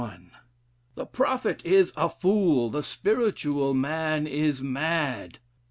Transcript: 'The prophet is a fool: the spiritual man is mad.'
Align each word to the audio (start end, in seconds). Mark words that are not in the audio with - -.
'The 0.95 1.05
prophet 1.05 1.63
is 1.63 1.93
a 1.95 2.09
fool: 2.09 2.71
the 2.71 2.81
spiritual 2.81 3.75
man 3.75 4.25
is 4.25 4.59
mad.' 4.63 5.37